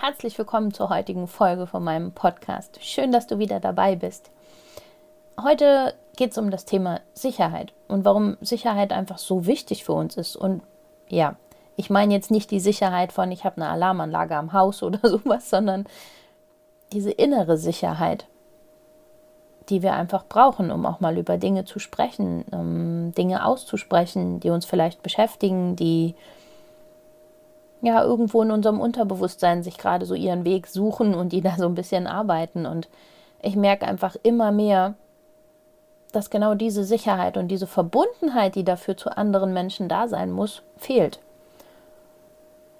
[0.00, 2.82] Herzlich willkommen zur heutigen Folge von meinem Podcast.
[2.82, 4.30] Schön, dass du wieder dabei bist.
[5.38, 10.16] Heute geht es um das Thema Sicherheit und warum Sicherheit einfach so wichtig für uns
[10.16, 10.36] ist.
[10.36, 10.62] Und
[11.08, 11.36] ja,
[11.76, 15.50] ich meine jetzt nicht die Sicherheit von, ich habe eine Alarmanlage am Haus oder sowas,
[15.50, 15.84] sondern
[16.94, 18.24] diese innere Sicherheit,
[19.68, 24.48] die wir einfach brauchen, um auch mal über Dinge zu sprechen, um Dinge auszusprechen, die
[24.48, 26.14] uns vielleicht beschäftigen, die
[27.82, 31.66] ja irgendwo in unserem Unterbewusstsein sich gerade so ihren Weg suchen und die da so
[31.66, 32.66] ein bisschen arbeiten.
[32.66, 32.88] Und
[33.42, 34.94] ich merke einfach immer mehr,
[36.12, 40.62] dass genau diese Sicherheit und diese Verbundenheit, die dafür zu anderen Menschen da sein muss,
[40.76, 41.20] fehlt.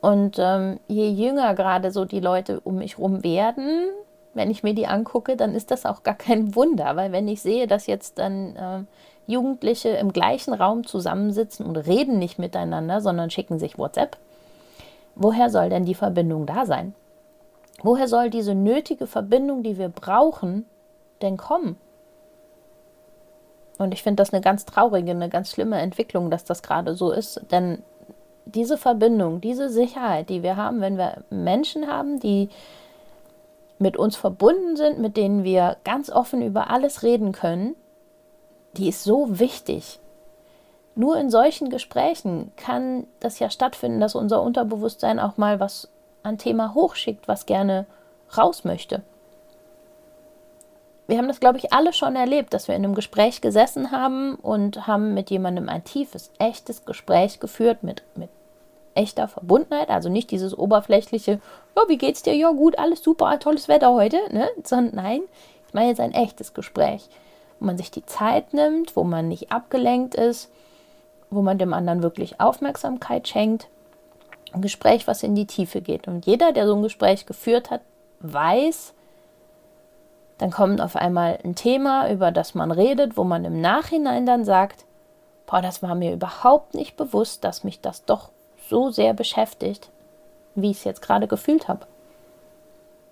[0.00, 3.90] Und ähm, je jünger gerade so die Leute um mich herum werden,
[4.32, 7.42] wenn ich mir die angucke, dann ist das auch gar kein Wunder, weil wenn ich
[7.42, 8.84] sehe, dass jetzt dann äh,
[9.30, 14.16] Jugendliche im gleichen Raum zusammensitzen und reden nicht miteinander, sondern schicken sich WhatsApp,
[15.14, 16.94] Woher soll denn die Verbindung da sein?
[17.82, 20.66] Woher soll diese nötige Verbindung, die wir brauchen,
[21.22, 21.76] denn kommen?
[23.78, 27.10] Und ich finde das eine ganz traurige, eine ganz schlimme Entwicklung, dass das gerade so
[27.10, 27.40] ist.
[27.50, 27.82] Denn
[28.44, 32.50] diese Verbindung, diese Sicherheit, die wir haben, wenn wir Menschen haben, die
[33.78, 37.74] mit uns verbunden sind, mit denen wir ganz offen über alles reden können,
[38.76, 39.98] die ist so wichtig.
[41.00, 45.88] Nur in solchen Gesprächen kann das ja stattfinden, dass unser Unterbewusstsein auch mal was
[46.22, 47.86] ein Thema hochschickt, was gerne
[48.36, 49.00] raus möchte.
[51.06, 54.34] Wir haben das, glaube ich, alle schon erlebt, dass wir in einem Gespräch gesessen haben
[54.34, 58.28] und haben mit jemandem ein tiefes, echtes Gespräch geführt mit, mit
[58.92, 61.40] echter Verbundenheit, also nicht dieses oberflächliche,
[61.78, 62.34] ja, wie geht's dir?
[62.34, 64.50] Ja, gut, alles super, tolles Wetter heute, ne?
[64.64, 65.22] Sondern nein,
[65.66, 67.08] ich meine jetzt ein echtes Gespräch,
[67.58, 70.50] wo man sich die Zeit nimmt, wo man nicht abgelenkt ist,
[71.30, 73.68] wo man dem anderen wirklich Aufmerksamkeit schenkt.
[74.52, 76.08] Ein Gespräch, was in die Tiefe geht.
[76.08, 77.82] Und jeder, der so ein Gespräch geführt hat,
[78.20, 78.94] weiß,
[80.38, 84.44] dann kommt auf einmal ein Thema, über das man redet, wo man im Nachhinein dann
[84.44, 84.84] sagt,
[85.46, 88.30] boah, das war mir überhaupt nicht bewusst, dass mich das doch
[88.68, 89.90] so sehr beschäftigt,
[90.54, 91.86] wie ich es jetzt gerade gefühlt habe.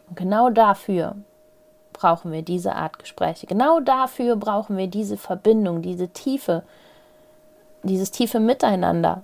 [0.08, 1.16] Und genau dafür
[1.92, 3.46] brauchen wir diese Art Gespräche.
[3.46, 6.62] Genau dafür brauchen wir diese Verbindung, diese Tiefe,
[7.82, 9.22] dieses tiefe Miteinander,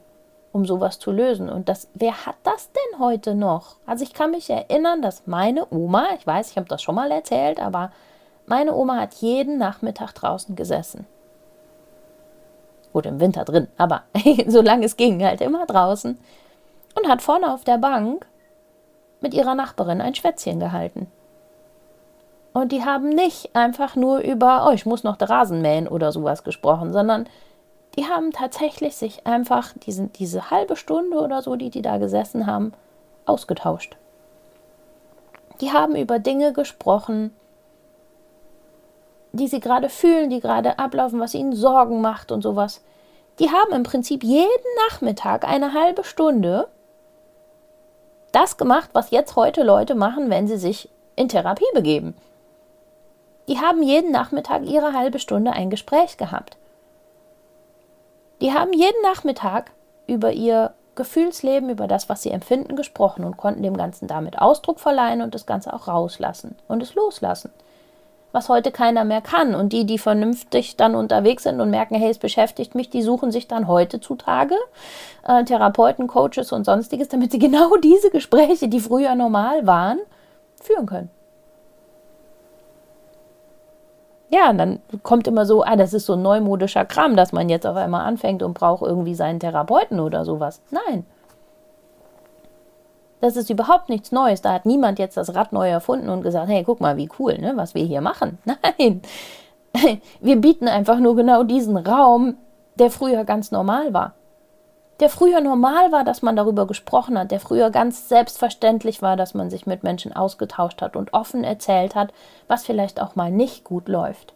[0.53, 1.49] um sowas zu lösen.
[1.49, 3.77] Und das, wer hat das denn heute noch?
[3.87, 7.11] Also ich kann mich erinnern, dass meine Oma, ich weiß, ich habe das schon mal
[7.11, 7.91] erzählt, aber
[8.47, 11.07] meine Oma hat jeden Nachmittag draußen gesessen.
[12.93, 14.03] Gut, im Winter drin, aber
[14.47, 16.19] solange es ging, halt immer draußen.
[16.95, 18.27] Und hat vorne auf der Bank
[19.21, 21.09] mit ihrer Nachbarin ein Schwätzchen gehalten.
[22.53, 26.13] Und die haben nicht einfach nur über, oh, ich muss noch den Rasen mähen oder
[26.13, 27.27] sowas gesprochen, sondern
[27.97, 32.47] die haben tatsächlich sich einfach diesen, diese halbe Stunde oder so, die die da gesessen
[32.47, 32.73] haben,
[33.27, 33.97] ausgetauscht.
[35.61, 37.35] Die haben über Dinge gesprochen,
[39.33, 42.83] die sie gerade fühlen, die gerade ablaufen, was ihnen Sorgen macht und sowas.
[43.39, 44.49] Die haben im Prinzip jeden
[44.89, 46.69] Nachmittag eine halbe Stunde
[48.33, 52.17] das gemacht, was jetzt heute Leute machen, wenn sie sich in Therapie begeben.
[53.47, 56.57] Die haben jeden Nachmittag ihre halbe Stunde ein Gespräch gehabt.
[58.41, 59.71] Die haben jeden Nachmittag
[60.07, 64.79] über ihr Gefühlsleben, über das, was sie empfinden, gesprochen und konnten dem Ganzen damit Ausdruck
[64.79, 67.51] verleihen und das Ganze auch rauslassen und es loslassen.
[68.33, 69.55] Was heute keiner mehr kann.
[69.55, 73.31] Und die, die vernünftig dann unterwegs sind und merken, hey, es beschäftigt mich, die suchen
[73.31, 74.57] sich dann heute zutage
[75.25, 80.01] äh, Therapeuten, Coaches und sonstiges, damit sie genau diese Gespräche, die früher normal waren,
[80.61, 81.11] führen können.
[84.35, 87.49] Ja, und dann kommt immer so, ah, das ist so ein neumodischer Kram, dass man
[87.49, 90.61] jetzt auf einmal anfängt und braucht irgendwie seinen Therapeuten oder sowas.
[90.71, 91.07] Nein.
[93.21, 94.43] Das ist überhaupt nichts Neues.
[94.43, 97.39] Da hat niemand jetzt das Rad neu erfunden und gesagt, hey, guck mal, wie cool,
[97.39, 98.39] ne, was wir hier machen.
[98.45, 99.03] Nein.
[100.21, 102.37] Wir bieten einfach nur genau diesen Raum,
[102.77, 104.15] der früher ganz normal war
[105.01, 109.35] der früher normal war, dass man darüber gesprochen hat, der früher ganz selbstverständlich war, dass
[109.35, 112.13] man sich mit Menschen ausgetauscht hat und offen erzählt hat,
[112.47, 114.35] was vielleicht auch mal nicht gut läuft.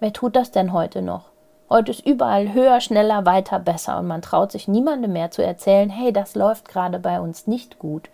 [0.00, 1.26] Wer tut das denn heute noch?
[1.70, 5.90] Heute ist überall höher, schneller, weiter, besser und man traut sich niemandem mehr zu erzählen,
[5.90, 8.08] hey, das läuft gerade bei uns nicht gut.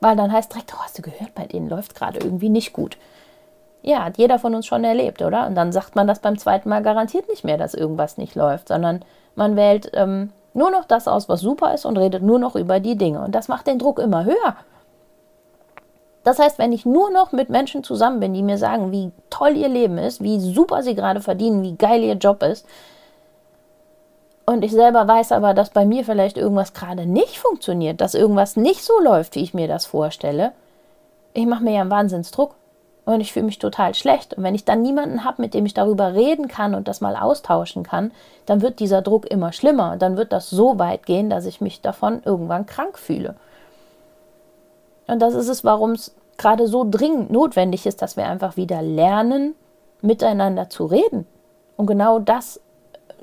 [0.00, 2.96] Weil dann heißt direkt, oh, hast du gehört, bei denen läuft gerade irgendwie nicht gut.
[3.82, 5.46] Ja, hat jeder von uns schon erlebt, oder?
[5.46, 8.68] Und dann sagt man das beim zweiten Mal garantiert nicht mehr, dass irgendwas nicht läuft,
[8.68, 9.04] sondern
[9.34, 12.80] man wählt ähm, nur noch das aus, was super ist und redet nur noch über
[12.80, 13.20] die Dinge.
[13.20, 14.56] Und das macht den Druck immer höher.
[16.24, 19.56] Das heißt, wenn ich nur noch mit Menschen zusammen bin, die mir sagen, wie toll
[19.56, 22.66] ihr Leben ist, wie super sie gerade verdienen, wie geil ihr Job ist,
[24.48, 28.56] und ich selber weiß aber, dass bei mir vielleicht irgendwas gerade nicht funktioniert, dass irgendwas
[28.56, 30.52] nicht so läuft, wie ich mir das vorstelle,
[31.34, 32.54] ich mache mir ja einen Wahnsinnsdruck
[33.14, 34.34] und ich fühle mich total schlecht.
[34.34, 37.16] Und wenn ich dann niemanden habe, mit dem ich darüber reden kann und das mal
[37.16, 38.12] austauschen kann,
[38.44, 39.92] dann wird dieser Druck immer schlimmer.
[39.92, 43.34] Und dann wird das so weit gehen, dass ich mich davon irgendwann krank fühle.
[45.06, 48.82] Und das ist es, warum es gerade so dringend notwendig ist, dass wir einfach wieder
[48.82, 49.54] lernen,
[50.02, 51.26] miteinander zu reden.
[51.78, 52.60] Und genau das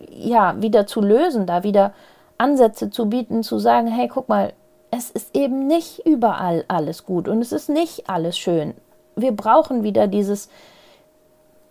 [0.09, 1.93] ja wieder zu lösen, da wieder
[2.39, 4.53] Ansätze zu bieten, zu sagen, hey, guck mal,
[4.89, 8.73] es ist eben nicht überall alles gut und es ist nicht alles schön
[9.15, 10.49] wir brauchen wieder dieses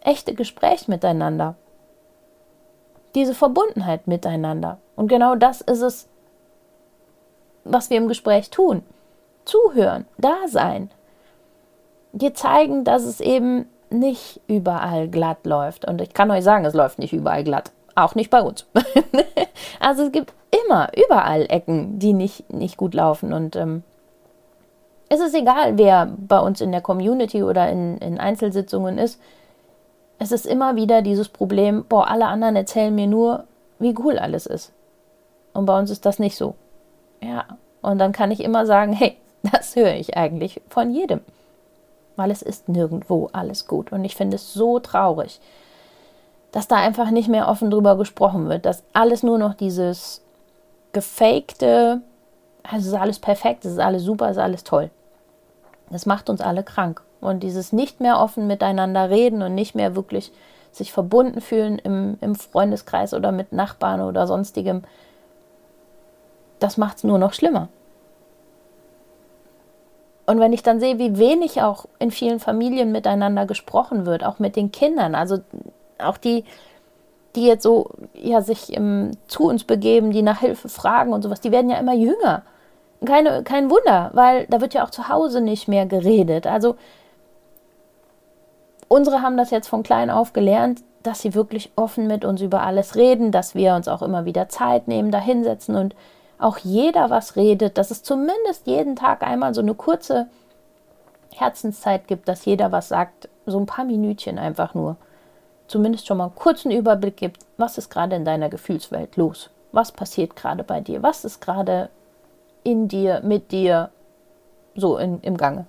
[0.01, 1.55] echte Gespräch miteinander.
[3.15, 4.79] Diese Verbundenheit miteinander.
[4.97, 6.09] Und genau das ist es,
[7.65, 8.83] was wir im Gespräch tun.
[9.45, 10.91] Zuhören, da sein.
[12.13, 15.85] Dir zeigen, dass es eben nicht überall glatt läuft.
[15.85, 17.73] Und ich kann euch sagen, es läuft nicht überall glatt.
[17.95, 18.67] Auch nicht bei uns.
[19.81, 20.33] also es gibt
[20.65, 23.33] immer, überall Ecken, die nicht, nicht gut laufen.
[23.33, 23.83] Und ähm,
[25.15, 29.21] es ist egal, wer bei uns in der Community oder in, in Einzelsitzungen ist.
[30.19, 33.45] Es ist immer wieder dieses Problem, boah, alle anderen erzählen mir nur,
[33.79, 34.73] wie cool alles ist.
[35.53, 36.55] Und bei uns ist das nicht so.
[37.23, 37.45] Ja,
[37.81, 39.17] und dann kann ich immer sagen, hey,
[39.53, 41.21] das höre ich eigentlich von jedem.
[42.17, 43.93] Weil es ist nirgendwo alles gut.
[43.93, 45.41] Und ich finde es so traurig,
[46.53, 50.23] dass da einfach nicht mehr offen drüber gesprochen wird, dass alles nur noch dieses
[50.93, 52.01] gefakte,
[52.63, 54.91] also es ist alles perfekt, es ist alles super, es ist alles toll.
[55.91, 57.03] Das macht uns alle krank.
[57.21, 60.33] Und dieses nicht mehr offen miteinander reden und nicht mehr wirklich
[60.73, 64.83] sich verbunden fühlen im, im Freundeskreis oder mit Nachbarn oder sonstigem,
[66.59, 67.69] das macht es nur noch schlimmer.
[70.27, 74.39] Und wenn ich dann sehe, wie wenig auch in vielen Familien miteinander gesprochen wird, auch
[74.39, 75.39] mit den Kindern, also
[75.99, 76.45] auch die,
[77.37, 81.41] die jetzt so ja, sich im, zu uns begeben, die nach Hilfe fragen und sowas,
[81.41, 82.43] die werden ja immer jünger
[83.05, 86.47] keine, kein Wunder, weil da wird ja auch zu Hause nicht mehr geredet.
[86.47, 86.77] Also
[88.89, 92.63] unsere haben das jetzt von klein auf gelernt, dass sie wirklich offen mit uns über
[92.63, 95.95] alles reden, dass wir uns auch immer wieder Zeit nehmen, da hinsetzen und
[96.39, 100.29] auch jeder was redet, dass es zumindest jeden Tag einmal so eine kurze
[101.33, 104.97] Herzenszeit gibt, dass jeder was sagt, so ein paar Minütchen einfach nur.
[105.67, 109.51] Zumindest schon mal einen kurzen Überblick gibt, was ist gerade in deiner Gefühlswelt los?
[109.73, 111.03] Was passiert gerade bei dir?
[111.03, 111.91] Was ist gerade
[112.65, 113.91] in dir, mit dir,
[114.75, 115.67] so in, im Gange.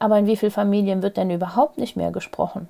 [0.00, 2.68] Aber in wie vielen Familien wird denn überhaupt nicht mehr gesprochen?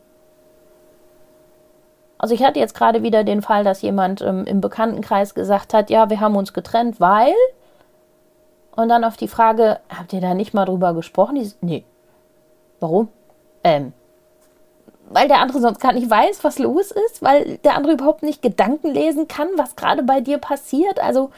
[2.19, 5.91] Also ich hatte jetzt gerade wieder den Fall, dass jemand ähm, im Bekanntenkreis gesagt hat,
[5.91, 7.35] ja, wir haben uns getrennt, weil...
[8.76, 11.37] Und dann auf die Frage, habt ihr da nicht mal drüber gesprochen?
[11.37, 11.85] Die, nee.
[12.81, 13.09] Warum?
[13.62, 13.93] Ähm,
[15.09, 18.43] weil der andere sonst gar nicht weiß, was los ist, weil der andere überhaupt nicht
[18.43, 21.00] Gedanken lesen kann, was gerade bei dir passiert.
[21.00, 21.31] Also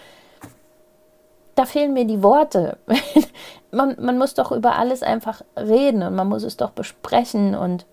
[1.57, 2.77] da fehlen mir die Worte.
[3.73, 7.55] man, man muss doch über alles einfach reden und man muss es doch besprechen.
[7.55, 7.87] Und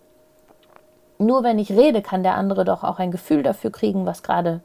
[1.17, 4.62] nur wenn ich rede, kann der andere doch auch ein Gefühl dafür kriegen, was gerade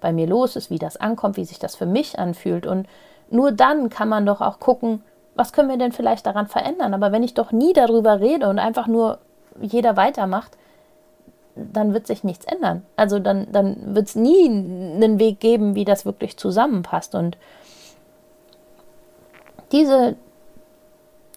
[0.00, 2.66] bei mir los ist, wie das ankommt, wie sich das für mich anfühlt.
[2.66, 2.86] Und
[3.30, 5.02] nur dann kann man doch auch gucken,
[5.34, 6.92] was können wir denn vielleicht daran verändern.
[6.92, 9.18] Aber wenn ich doch nie darüber rede und einfach nur
[9.60, 10.58] jeder weitermacht,
[11.54, 12.82] dann wird sich nichts ändern.
[12.96, 17.14] Also dann, dann wird es nie einen Weg geben, wie das wirklich zusammenpasst.
[17.14, 17.38] Und
[19.72, 20.16] diese,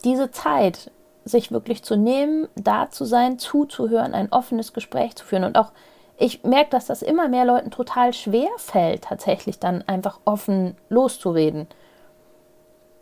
[0.03, 0.91] diese Zeit,
[1.23, 5.43] sich wirklich zu nehmen, da zu sein, zuzuhören, ein offenes Gespräch zu führen.
[5.43, 5.71] Und auch
[6.17, 11.67] ich merke, dass das immer mehr Leuten total schwer fällt, tatsächlich dann einfach offen loszureden.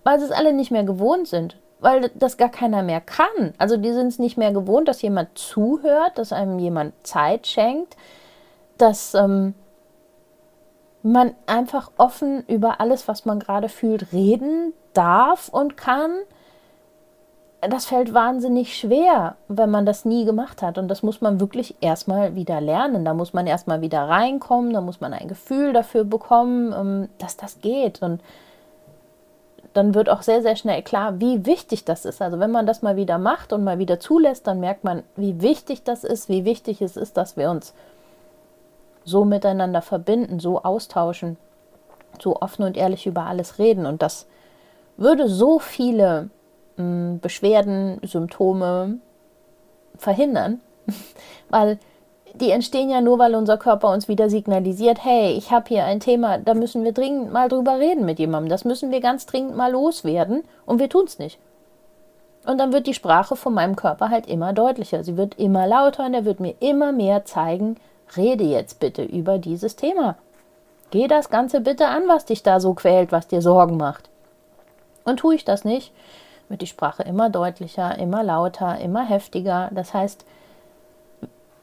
[0.03, 1.57] Weil sie es alle nicht mehr gewohnt sind.
[1.79, 3.53] Weil das gar keiner mehr kann.
[3.57, 7.97] Also die sind es nicht mehr gewohnt, dass jemand zuhört, dass einem jemand Zeit schenkt,
[8.77, 9.53] dass ähm,
[11.03, 16.11] man einfach offen über alles, was man gerade fühlt, reden darf und kann,
[17.61, 20.77] das fällt wahnsinnig schwer, wenn man das nie gemacht hat.
[20.77, 23.05] Und das muss man wirklich erstmal wieder lernen.
[23.05, 27.37] Da muss man erstmal wieder reinkommen, da muss man ein Gefühl dafür bekommen, ähm, dass
[27.37, 28.01] das geht.
[28.01, 28.21] Und
[29.73, 32.21] dann wird auch sehr, sehr schnell klar, wie wichtig das ist.
[32.21, 35.41] Also wenn man das mal wieder macht und mal wieder zulässt, dann merkt man, wie
[35.41, 37.73] wichtig das ist, wie wichtig es ist, dass wir uns
[39.05, 41.37] so miteinander verbinden, so austauschen,
[42.21, 43.85] so offen und ehrlich über alles reden.
[43.85, 44.27] Und das
[44.97, 46.29] würde so viele
[46.77, 48.97] mh, hm, Beschwerden, Symptome
[49.97, 50.61] verhindern,
[51.49, 51.79] weil
[52.35, 55.99] die entstehen ja nur, weil unser Körper uns wieder signalisiert, hey, ich habe hier ein
[55.99, 59.55] Thema, da müssen wir dringend mal drüber reden mit jemandem, das müssen wir ganz dringend
[59.55, 61.37] mal loswerden und wir tun es nicht.
[62.45, 66.05] Und dann wird die Sprache von meinem Körper halt immer deutlicher, sie wird immer lauter
[66.05, 67.77] und er wird mir immer mehr zeigen,
[68.15, 70.15] rede jetzt bitte über dieses Thema.
[70.91, 74.09] Geh das Ganze bitte an, was dich da so quält, was dir Sorgen macht.
[75.05, 75.91] Und tue ich das nicht,
[76.49, 79.69] wird die Sprache immer deutlicher, immer lauter, immer heftiger.
[79.73, 80.25] Das heißt,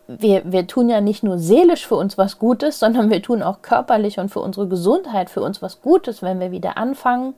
[0.08, 3.62] wir, wir tun ja nicht nur seelisch für uns was Gutes, sondern wir tun auch
[3.62, 7.34] körperlich und für unsere Gesundheit für uns was Gutes, wenn wir wieder anfangen,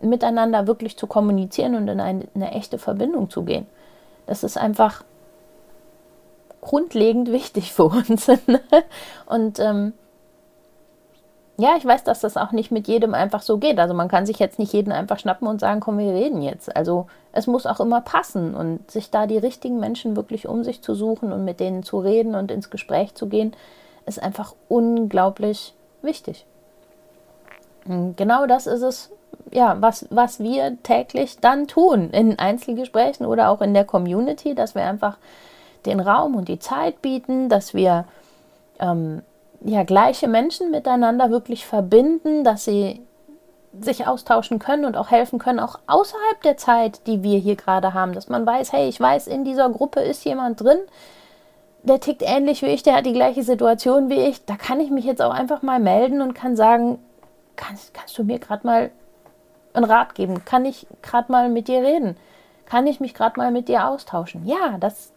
[0.00, 3.66] miteinander wirklich zu kommunizieren und in eine, eine echte Verbindung zu gehen.
[4.26, 5.04] Das ist einfach
[6.62, 8.30] grundlegend wichtig für uns.
[9.26, 9.92] und ähm,
[11.58, 13.78] ja, ich weiß, dass das auch nicht mit jedem einfach so geht.
[13.78, 16.74] Also man kann sich jetzt nicht jeden einfach schnappen und sagen, komm, wir reden jetzt.
[16.74, 20.80] Also es muss auch immer passen und sich da die richtigen Menschen wirklich um sich
[20.82, 23.54] zu suchen und mit denen zu reden und ins Gespräch zu gehen,
[24.06, 26.46] ist einfach unglaublich wichtig.
[27.84, 29.10] Und genau das ist es,
[29.50, 34.74] ja, was, was wir täglich dann tun in Einzelgesprächen oder auch in der Community, dass
[34.74, 35.18] wir einfach
[35.86, 38.04] den Raum und die Zeit bieten, dass wir
[38.78, 39.22] ähm,
[39.64, 43.00] ja, gleiche Menschen miteinander wirklich verbinden, dass sie
[43.80, 47.94] sich austauschen können und auch helfen können, auch außerhalb der Zeit, die wir hier gerade
[47.94, 50.78] haben, dass man weiß, hey, ich weiß, in dieser Gruppe ist jemand drin,
[51.82, 54.90] der tickt ähnlich wie ich, der hat die gleiche Situation wie ich, da kann ich
[54.90, 56.98] mich jetzt auch einfach mal melden und kann sagen,
[57.56, 58.90] kannst, kannst du mir gerade mal
[59.74, 60.44] einen Rat geben?
[60.44, 62.16] Kann ich gerade mal mit dir reden?
[62.66, 64.46] Kann ich mich gerade mal mit dir austauschen?
[64.46, 65.11] Ja, das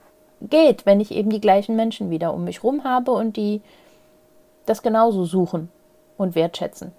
[0.49, 3.61] geht, wenn ich eben die gleichen Menschen wieder um mich rum habe und die
[4.65, 5.69] das genauso suchen
[6.17, 6.91] und wertschätzen.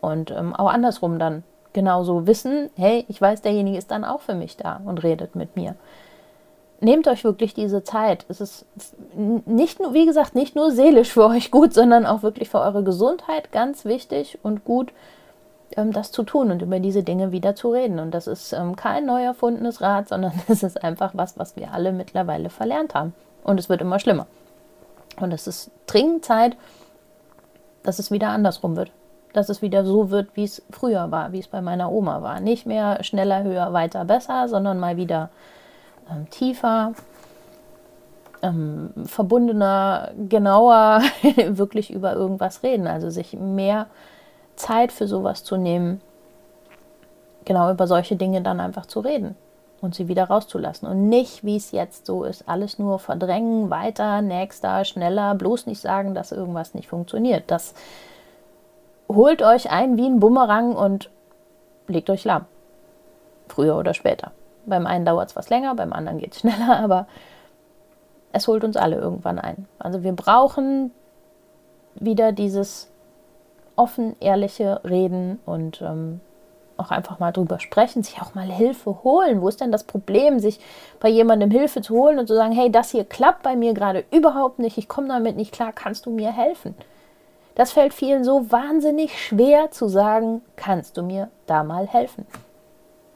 [0.00, 1.42] Und ähm, auch andersrum dann
[1.72, 5.56] genauso wissen, hey, ich weiß, derjenige ist dann auch für mich da und redet mit
[5.56, 5.74] mir.
[6.80, 8.24] Nehmt euch wirklich diese Zeit.
[8.28, 8.64] Es ist
[9.16, 12.84] nicht nur, wie gesagt, nicht nur seelisch für euch gut, sondern auch wirklich für eure
[12.84, 14.92] Gesundheit ganz wichtig und gut,
[15.76, 17.98] das zu tun und über diese Dinge wieder zu reden.
[17.98, 21.72] Und das ist ähm, kein neu erfundenes Rad, sondern es ist einfach was, was wir
[21.72, 23.14] alle mittlerweile verlernt haben.
[23.44, 24.26] Und es wird immer schlimmer.
[25.20, 26.56] Und es ist dringend Zeit,
[27.82, 28.90] dass es wieder andersrum wird.
[29.32, 32.40] Dass es wieder so wird, wie es früher war, wie es bei meiner Oma war.
[32.40, 35.30] Nicht mehr schneller, höher, weiter, besser, sondern mal wieder
[36.10, 36.92] ähm, tiefer,
[38.42, 41.02] ähm, verbundener, genauer
[41.48, 42.86] wirklich über irgendwas reden.
[42.86, 43.86] Also sich mehr
[44.58, 46.00] Zeit für sowas zu nehmen,
[47.44, 49.36] genau über solche Dinge dann einfach zu reden
[49.80, 50.88] und sie wieder rauszulassen.
[50.88, 55.80] Und nicht, wie es jetzt so ist, alles nur verdrängen, weiter, nächster, schneller, bloß nicht
[55.80, 57.44] sagen, dass irgendwas nicht funktioniert.
[57.46, 57.74] Das
[59.08, 61.10] holt euch ein wie ein Bumerang und
[61.86, 62.44] legt euch lahm.
[63.48, 64.32] Früher oder später.
[64.66, 67.06] Beim einen dauert es was länger, beim anderen geht es schneller, aber
[68.32, 69.66] es holt uns alle irgendwann ein.
[69.78, 70.90] Also wir brauchen
[71.94, 72.90] wieder dieses
[73.78, 76.20] offen, ehrliche Reden und ähm,
[76.76, 79.42] auch einfach mal drüber sprechen, sich auch mal Hilfe holen.
[79.42, 80.60] Wo ist denn das Problem, sich
[81.00, 84.04] bei jemandem Hilfe zu holen und zu sagen, hey, das hier klappt bei mir gerade
[84.10, 86.74] überhaupt nicht, ich komme damit nicht klar, kannst du mir helfen?
[87.56, 92.24] Das fällt vielen so wahnsinnig schwer zu sagen, kannst du mir da mal helfen?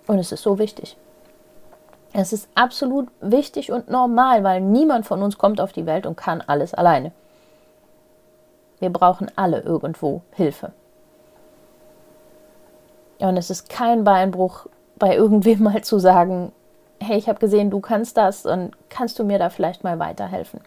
[0.09, 0.97] Und es ist so wichtig.
[2.13, 6.17] Es ist absolut wichtig und normal, weil niemand von uns kommt auf die Welt und
[6.17, 7.13] kann alles alleine.
[8.83, 10.73] Wir brauchen alle irgendwo Hilfe.
[13.21, 16.51] Und es ist kein Beinbruch, bei irgendwem mal zu sagen,
[17.01, 20.59] hey, ich habe gesehen, du kannst das und kannst du mir da vielleicht mal weiterhelfen?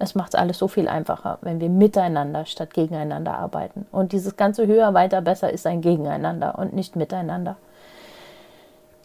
[0.00, 3.86] Es macht alles so viel einfacher, wenn wir miteinander statt gegeneinander arbeiten.
[3.92, 7.54] Und dieses ganze höher, weiter, besser ist ein Gegeneinander und nicht miteinander.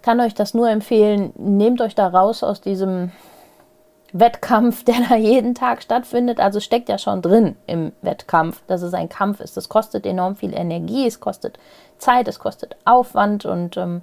[0.01, 3.11] Kann euch das nur empfehlen, nehmt euch da raus aus diesem
[4.13, 6.39] Wettkampf, der da jeden Tag stattfindet.
[6.39, 9.57] Also steckt ja schon drin im Wettkampf, dass es ein Kampf ist.
[9.57, 11.59] Das kostet enorm viel Energie, es kostet
[11.97, 14.01] Zeit, es kostet Aufwand und ähm,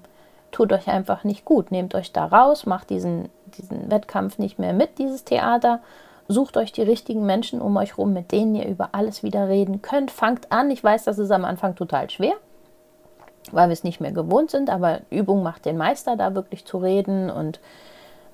[0.52, 1.70] tut euch einfach nicht gut.
[1.70, 5.80] Nehmt euch da raus, macht diesen, diesen Wettkampf nicht mehr mit, dieses Theater.
[6.28, 9.80] Sucht euch die richtigen Menschen um euch rum, mit denen ihr über alles wieder reden
[9.80, 10.10] könnt.
[10.10, 10.70] Fangt an.
[10.70, 12.32] Ich weiß, das ist am Anfang total schwer,
[13.52, 16.78] weil wir es nicht mehr gewohnt sind, aber Übung macht den Meister, da wirklich zu
[16.78, 17.60] reden und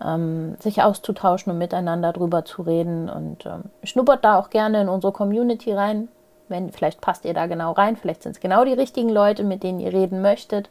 [0.05, 3.09] ähm, sich auszutauschen und miteinander drüber zu reden.
[3.09, 6.09] Und ähm, schnuppert da auch gerne in unsere Community rein.
[6.49, 9.63] Wenn, vielleicht passt ihr da genau rein, vielleicht sind es genau die richtigen Leute, mit
[9.63, 10.69] denen ihr reden möchtet.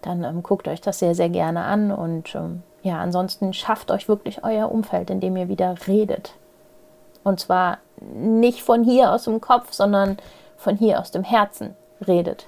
[0.00, 1.90] Dann ähm, guckt euch das sehr, sehr gerne an.
[1.92, 6.34] Und ähm, ja, ansonsten schafft euch wirklich euer Umfeld, in dem ihr wieder redet.
[7.24, 7.78] Und zwar
[8.14, 10.16] nicht von hier aus dem Kopf, sondern
[10.56, 11.76] von hier aus dem Herzen
[12.06, 12.46] redet.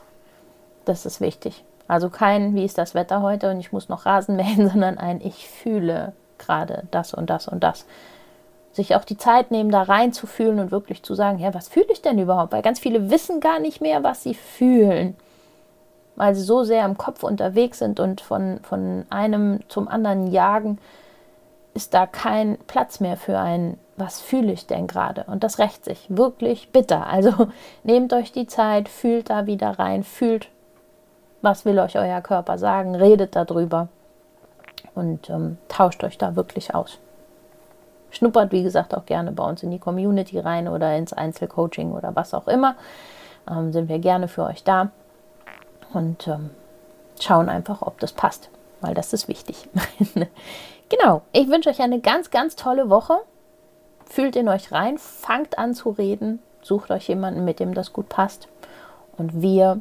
[0.85, 1.65] Das ist wichtig.
[1.87, 5.21] Also kein, wie ist das Wetter heute und ich muss noch Rasen mähen, sondern ein,
[5.21, 7.87] ich fühle gerade das und das und das.
[8.73, 12.03] Sich auch die Zeit nehmen, da reinzufühlen und wirklich zu sagen, ja, was fühle ich
[12.03, 12.53] denn überhaupt?
[12.53, 15.17] Weil ganz viele wissen gar nicht mehr, was sie fühlen.
[16.17, 20.79] Weil sie so sehr im Kopf unterwegs sind und von, von einem zum anderen jagen,
[21.75, 25.25] ist da kein Platz mehr für ein, was fühle ich denn gerade?
[25.25, 27.07] Und das rächt sich wirklich bitter.
[27.07, 27.49] Also
[27.83, 30.49] nehmt euch die Zeit, fühlt da wieder rein, fühlt,
[31.45, 33.89] was will euch euer Körper sagen, redet darüber
[34.95, 36.99] und ähm, tauscht euch da wirklich aus.
[38.11, 42.17] Schnuppert, wie gesagt, auch gerne bei uns in die Community rein oder ins Einzelcoaching oder
[42.17, 42.77] was auch immer.
[43.49, 44.91] Ähm, sind wir gerne für euch da
[45.93, 46.51] und ähm,
[47.21, 48.49] schauen einfach, ob das passt,
[48.81, 49.69] weil das ist wichtig.
[50.89, 53.19] genau, ich wünsche euch eine ganz, ganz tolle Woche.
[54.07, 58.09] Fühlt in euch rein, fangt an zu reden, sucht euch jemanden, mit dem das gut
[58.09, 58.49] passt.
[59.17, 59.81] Und wir